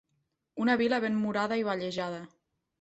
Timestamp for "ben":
1.05-1.21